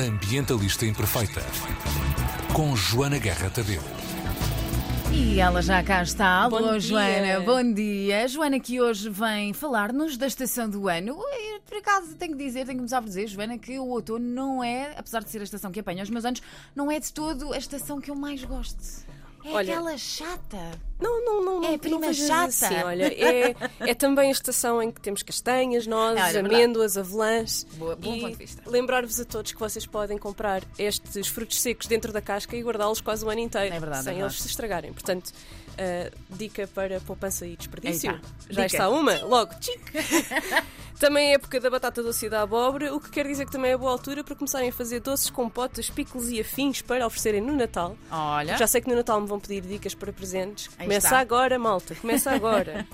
[0.00, 1.42] Ambientalista Imperfeita.
[2.54, 3.82] Com Joana Guerra Tadeu.
[5.12, 6.42] E ela já cá está.
[6.42, 6.80] Alô, Bom dia.
[6.80, 8.26] Joana, bom dia.
[8.26, 11.18] Joana que hoje vem falar-nos da estação do ano.
[11.32, 14.24] E, por acaso, tenho que dizer, tenho que começar por dizer, Joana, que o outono
[14.24, 16.40] não é, apesar de ser a estação que apanha os meus anos,
[16.74, 19.04] não é de todo a estação que eu mais gosto.
[19.44, 20.70] É Olha- aquela chata.
[21.00, 21.64] Não, não, não.
[21.64, 22.44] É não, prima não chata.
[22.66, 26.98] Assim, olha, é, é também a estação em que temos castanhas, nozes, Olha, é amêndoas,
[26.98, 27.66] avelãs.
[27.74, 28.62] Boa- bom e ponto de vista.
[28.66, 33.00] Lembrar-vos a todos que vocês podem comprar estes frutos secos dentro da casca e guardá-los
[33.00, 34.42] quase o ano inteiro, É verdade, sem é eles verdade.
[34.42, 34.92] se estragarem.
[34.92, 35.32] Portanto,
[35.78, 38.12] ah, dica para poupança e desperdício.
[38.12, 38.20] Tá.
[38.50, 39.80] Já está uma, logo, tchic.
[41.00, 43.70] Também é época da batata doce e da abóbora, o que quer dizer que também
[43.70, 47.56] é boa altura para começarem a fazer doces, compotas, picos e afins para oferecerem no
[47.56, 47.96] Natal.
[48.12, 48.54] Olha.
[48.58, 50.68] Já sei que no Natal me vão pedir dicas para presentes.
[50.78, 51.18] Aí começa está.
[51.18, 52.86] agora, malta, começa agora.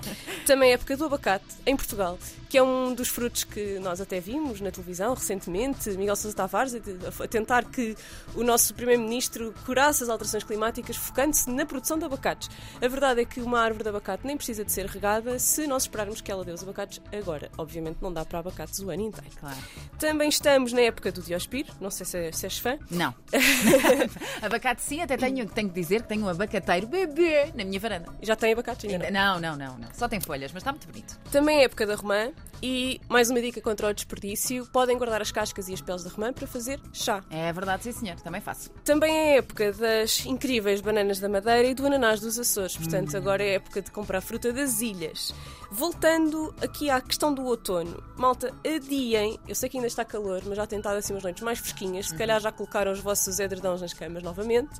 [0.45, 4.21] Também é época do abacate, em Portugal, que é um dos frutos que nós até
[4.21, 5.89] vimos na televisão recentemente.
[5.89, 7.93] Miguel Sousa Tavares a, a tentar que
[8.33, 12.49] o nosso Primeiro-Ministro curasse as alterações climáticas, focando-se na produção de abacates.
[12.81, 15.83] A verdade é que uma árvore de abacate nem precisa de ser regada se nós
[15.83, 17.51] esperarmos que ela dê os abacates agora.
[17.57, 19.29] Obviamente não dá para abacates o ano inteiro.
[19.39, 19.57] Claro.
[19.99, 22.77] Também estamos na época do Diospiro, não sei se, se és fã.
[22.89, 23.13] Não.
[24.41, 28.11] abacate sim, até tenho, tenho que dizer que tenho um abacateiro bebê na minha varanda.
[28.21, 29.09] Já tem abacates ainda?
[29.11, 29.39] não?
[29.39, 29.87] Não, não, não, não.
[29.93, 31.17] Só tem folhas, mas está muito bonito.
[31.31, 32.31] Também é época da romã
[32.61, 36.09] e mais uma dica contra o desperdício: podem guardar as cascas e as peles da
[36.09, 37.23] romã para fazer chá.
[37.29, 38.19] É verdade, sim, senhor.
[38.19, 38.69] Também faço.
[38.83, 43.43] Também é época das incríveis bananas da Madeira e do ananás dos Açores, portanto, agora
[43.43, 45.33] é época de comprar fruta das ilhas.
[45.69, 50.55] Voltando aqui à questão do outono, malta, adiem, eu sei que ainda está calor, mas
[50.55, 53.81] já tem estado assim umas noites mais fresquinhas, se calhar já colocaram os vossos edredões
[53.81, 54.79] nas camas novamente.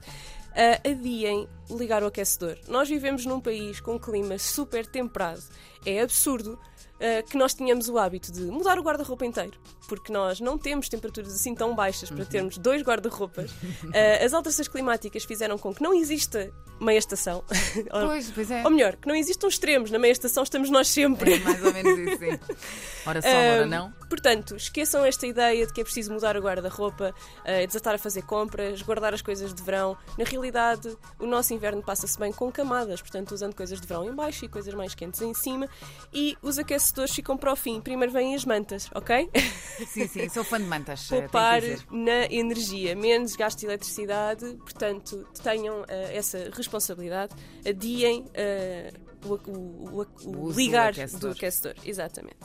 [0.59, 2.58] Ah, adiem ligar o aquecedor.
[2.67, 5.44] Nós vivemos num país com um clima super temperado.
[5.89, 6.59] É absurdo
[6.99, 9.57] ah, que nós tenhamos o hábito de mudar o guarda-roupa inteiro,
[9.88, 13.52] porque nós não temos temperaturas assim tão baixas para termos dois guarda-roupas.
[13.94, 17.44] Ah, as alterações climáticas fizeram com que não exista meia estação.
[17.89, 18.63] Pois, pois é.
[18.63, 19.91] Ou melhor, que não existam extremos.
[19.91, 21.35] Na meia estação estamos nós sempre.
[21.35, 22.39] É mais ou menos isso, sim.
[23.06, 23.94] Ora só, ora Ahm, não.
[24.09, 28.22] Portanto, esqueçam esta ideia de que é preciso mudar o guarda-roupa, uh, desatar a fazer
[28.23, 29.97] compras, guardar as coisas de verão.
[30.18, 34.13] Na realidade, o nosso inverno passa-se bem com camadas, portanto, usando coisas de verão em
[34.16, 35.68] baixo e coisas mais quentes em cima.
[36.13, 37.81] E os aquecedores ficam para o fim.
[37.81, 39.29] Primeiro vêm as mantas, ok?
[39.88, 41.12] Sim, sim, sou fã de mantas.
[41.12, 47.35] eh, Poupar na energia, menos gasto de eletricidade, portanto, tenham uh, essa responsabilidade,
[47.68, 51.19] adiem uh, o, o- o- uso do ligar aquecedor.
[51.31, 51.75] do aquecedor.
[51.85, 52.38] Exatamente.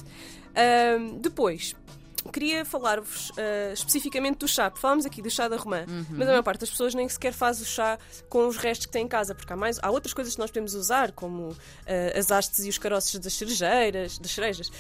[0.55, 1.75] Ahm, depois.
[2.33, 4.71] Queria falar-vos ah, especificamente do chá.
[4.77, 6.07] Falámos aqui do chá da romã, Uhum.
[6.11, 7.99] mas a maior parte das pessoas nem sequer faz o chá
[8.29, 10.49] com os restos que tem em casa, porque há, mais, há outras coisas que nós
[10.49, 11.49] podemos usar, como
[11.85, 14.71] ah, as hastes e os caroços das cerejeiras, das cerejas,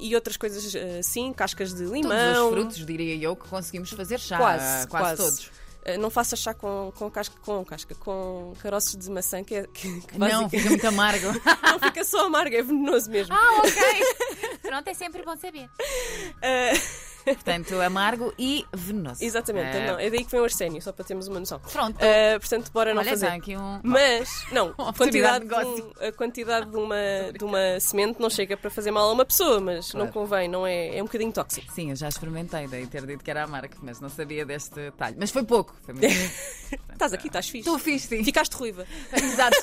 [0.00, 2.10] e outras coisas assim, cascas de limão.
[2.10, 4.36] Todos os frutos, diria eu, que conseguimos fazer chá.
[4.36, 5.16] Quase, quase, quase.
[5.22, 5.50] todos.
[5.86, 9.66] Uh, não faça chá com, com casca, com casca, com caroços de maçã, que, é,
[9.66, 11.26] que, que Não, fica muito amargo.
[11.62, 13.34] não fica só amargo, é venenoso mesmo.
[13.34, 14.58] ah, ok.
[14.62, 15.64] Pronto, é sempre bom saber.
[15.66, 19.22] Uh, Portanto, amargo e venenoso.
[19.24, 21.58] exatamente, Eh, não, é daí que vem o arsénio, só para termos uma noção.
[21.60, 21.96] Pronto.
[21.96, 23.26] Uh, portanto, bora não Olha, fazer.
[23.28, 23.80] aqui um.
[23.82, 26.96] Mas, não, a quantidade, de um- a quantidade de uma,
[27.36, 30.06] de uma semente não chega para fazer mal a uma pessoa, mas Claro.
[30.06, 31.72] não convém, não é, é um bocadinho tóxico.
[31.72, 35.16] Sim, eu já experimentei, daí ter dito que era amargo, mas não sabia deste detalhe.
[35.18, 35.74] Mas foi pouco.
[35.82, 36.06] Foi muito...
[37.00, 37.60] Estás aqui, estás fixe.
[37.66, 38.22] Estou fixe, sim.
[38.22, 38.86] Ficaste ruiva.
[39.10, 39.56] Exato,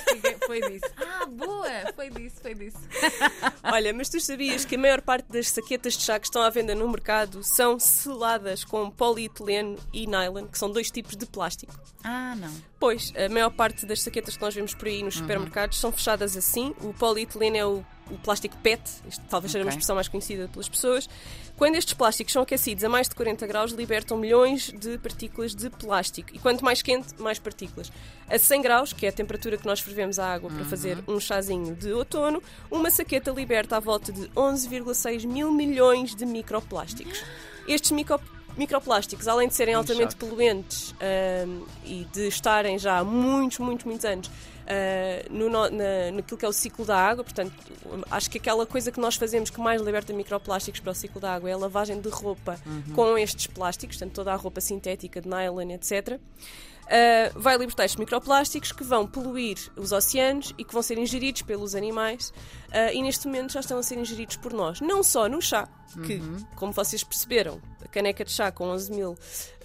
[0.48, 0.86] foi disso.
[0.98, 1.68] Ah, boa!
[1.96, 2.78] Foi disso, foi disso.
[3.64, 6.50] Olha, mas tu sabias que a maior parte das saquetas de chá que estão à
[6.50, 11.74] venda no mercado são seladas com polietileno e nylon, que são dois tipos de plástico?
[12.04, 12.54] Ah, não.
[12.80, 15.22] Pois, a maior parte das saquetas que nós vemos por aí nos Uhum.
[15.22, 16.74] supermercados são fechadas assim.
[16.82, 20.68] O polietileno é o, o plástico PET, isto talvez seja uma expressão mais conhecida pelas
[20.70, 21.10] pessoas.
[21.58, 25.70] Quando estes plásticos são aquecidos a mais de 40 graus, libertam milhões de partículas de
[25.70, 26.30] plástico.
[26.34, 27.92] E quanto mais quente, mais partículas.
[28.30, 31.20] A 100 graus, que é a temperatura que nós fervemos a água para fazer um
[31.20, 37.24] chazinho de outono, uma saqueta liberta à volta de 11,6 mil milhões de microplásticos.
[37.68, 38.20] Estes micro
[38.58, 43.86] microplásticos, além de serem Em altamente poluentes ahm, e de estarem já há muitos, muitos,
[43.86, 44.32] muitos anos
[44.68, 45.70] ah, no, na,
[46.14, 47.54] naquilo que é o ciclo da água, portanto,
[48.12, 51.34] acho que aquela coisa que nós fazemos que mais liberta microplásticos para o ciclo da
[51.34, 52.60] água é a lavagem de roupa
[52.94, 56.20] com estes plásticos, portanto, toda a roupa sintética de nylon, etc.
[56.20, 61.44] uh, vai libertar estes microplásticos que vão poluir os oceanos e que vão ser ingeridos
[61.44, 62.34] pelos animais
[62.68, 64.82] uh, e neste momento já estão a ser ingeridos por nós.
[64.82, 65.68] Não só no chá,
[66.06, 66.46] que, uhum.
[66.56, 69.18] como vocês perceberam, a caneca de chá com 11 mil,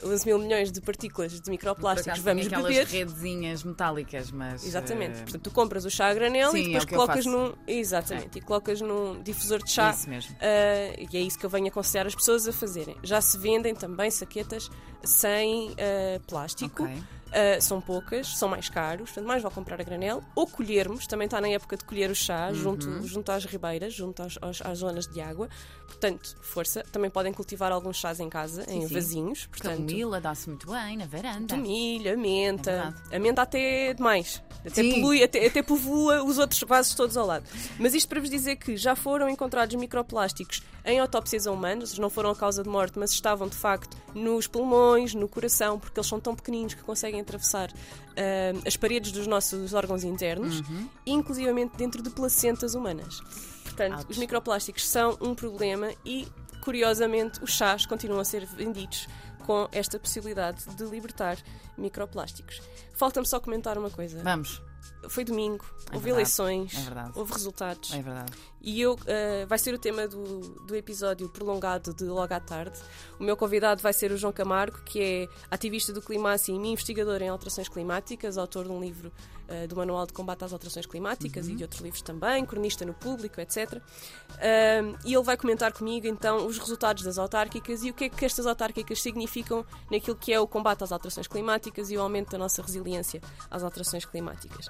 [0.05, 2.87] 11 mil milhões de partículas de microplásticos vamos beber.
[2.87, 4.65] redezinhas metálicas, mas.
[4.65, 5.17] Exatamente.
[5.17, 5.23] Uh...
[5.23, 7.55] Portanto, tu compras o chá a granel Sim, e depois é colocas num.
[7.67, 8.39] Exatamente.
[8.39, 8.39] É.
[8.39, 9.91] E colocas num difusor de chá.
[9.91, 10.35] Isso mesmo.
[10.35, 12.97] Uh, e é isso que eu venho aconselhar as pessoas a fazerem.
[13.03, 14.71] Já se vendem também saquetas
[15.05, 16.85] sem uh, plástico.
[16.85, 17.03] Okay.
[17.33, 21.07] Uh, são poucas, são mais caros, portanto, mais vale comprar a granel ou colhermos.
[21.07, 22.55] Também está na época de colher o chá uhum.
[22.55, 25.49] junto, junto às ribeiras, junto às, às, às, zonas de água.
[25.87, 26.83] Portanto, força.
[26.93, 28.93] Também podem cultivar alguns chás em casa, sim, em sim.
[28.93, 29.47] vasinhos.
[29.47, 31.47] Portanto, Camomila dá-se muito bem na varanda.
[31.55, 32.95] Tomilho, a menta.
[33.11, 34.43] É a menta até demais.
[34.65, 37.49] Até polui, até, até povoa os outros vasos todos ao lado.
[37.79, 42.11] Mas isto para vos dizer que já foram encontrados microplásticos em autópsias a humanos, não
[42.11, 46.09] foram a causa de morte, mas estavam de facto nos pulmões, no coração, porque eles
[46.09, 50.89] são tão pequeninos que conseguem atravessar uh, as paredes dos nossos órgãos internos, uhum.
[51.07, 53.21] inclusivamente dentro de placentas humanas.
[53.65, 54.11] Portanto, Ouch.
[54.11, 56.29] os microplásticos são um problema e,
[56.63, 59.09] curiosamente, os chás continuam a ser vendidos
[59.47, 61.39] com esta possibilidade de libertar
[61.77, 62.61] microplásticos.
[62.93, 64.23] Falta-me só comentar uma coisa.
[64.23, 64.63] Vamos.
[65.09, 66.11] Foi domingo, é houve verdade.
[66.11, 67.93] eleições, é houve resultados.
[67.93, 68.33] É verdade.
[68.63, 72.79] E eu, uh, vai ser o tema do, do episódio prolongado de Logo à Tarde.
[73.19, 77.21] O meu convidado vai ser o João Camargo, que é ativista do Climácia e investigador
[77.23, 79.13] em alterações climáticas, autor de um livro
[79.49, 81.53] uh, do Manual de Combate às Alterações Climáticas uhum.
[81.53, 83.75] e de outros livros também, cronista no público, etc.
[83.75, 88.09] Uh, e ele vai comentar comigo então os resultados das autárquicas e o que é
[88.09, 92.31] que estas autárquicas significam naquilo que é o combate às alterações climáticas e o aumento
[92.31, 93.21] da nossa resiliência
[93.51, 94.69] às alterações climáticas.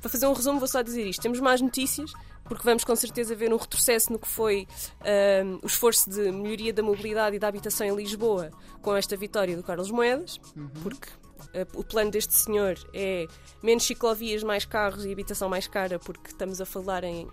[0.00, 2.12] Para fazer um resumo, vou só dizer isto: temos mais notícias,
[2.44, 4.66] porque vamos com certeza ver um retrocesso no que foi
[5.44, 8.50] um, o esforço de melhoria da mobilidade e da habitação em Lisboa
[8.82, 10.68] com esta vitória do Carlos Moedas, uhum.
[10.82, 11.08] porque
[11.74, 13.26] o plano deste senhor é
[13.62, 17.30] menos ciclovias, mais carros e habitação mais cara, porque estamos a falar em uh,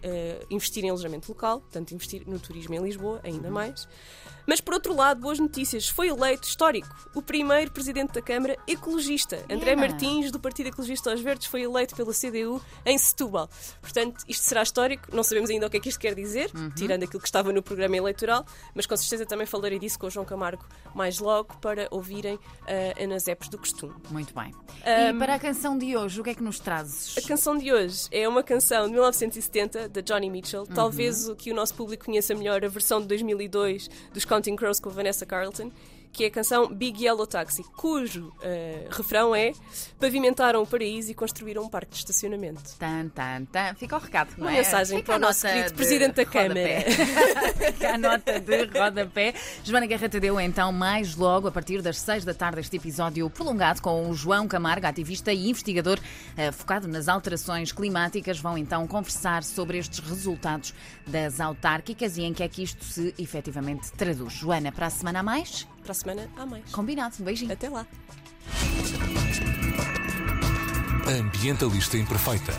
[0.50, 3.54] investir em alojamento local, portanto, investir no turismo em Lisboa, ainda uhum.
[3.54, 3.88] mais.
[4.48, 5.90] Mas por outro lado, boas notícias.
[5.90, 9.38] Foi eleito histórico o primeiro presidente da Câmara ecologista.
[9.50, 9.88] André yeah.
[9.88, 13.50] Martins, do Partido Ecologista aos Verdes, foi eleito pela CDU em Setúbal.
[13.82, 15.08] Portanto, isto será histórico.
[15.16, 16.70] Não sabemos ainda o que é que isto quer dizer, uhum.
[16.70, 20.12] tirando aquilo que estava no programa eleitoral, mas com certeza também falarei disso com o
[20.12, 23.95] João Camargo mais logo para ouvirem uh, nas apps do costume.
[24.12, 24.54] Muito bem.
[24.86, 27.18] Um, e para a canção de hoje, o que é que nos trazes?
[27.18, 30.62] A canção de hoje é uma canção de 1970 da Johnny Mitchell.
[30.62, 30.76] Uhum.
[30.76, 34.80] Talvez o que o nosso público conheça melhor, a versão de 2002 dos Counting Crows
[34.80, 35.72] com Vanessa Carlton
[36.16, 39.52] que é a canção Big Yellow Taxi, cujo uh, refrão é
[40.00, 42.62] Pavimentaram o paraíso e construíram um parque de estacionamento.
[42.78, 43.74] Tan, tan, tan.
[43.76, 44.58] Fica o recado, não Uma é?
[44.58, 46.60] mensagem Fica para o nosso querido Presidente da Câmara.
[47.74, 49.34] Fica a nota de rodapé.
[49.64, 53.82] Joana Guerra Tadeu, então, mais logo, a partir das seis da tarde, este episódio prolongado
[53.82, 58.40] com o João Camargo, ativista e investigador uh, focado nas alterações climáticas.
[58.40, 60.74] Vão então conversar sobre estes resultados
[61.08, 64.34] das autárquicas e em que é que isto se efetivamente traduz.
[64.34, 65.68] Joana, para a semana a mais?
[65.86, 66.66] Para a semana há mais.
[66.72, 67.16] Combinado.
[67.20, 67.54] Um beijinho.
[67.54, 67.86] Até lá.
[71.08, 72.54] Ambientalista Imperfeita.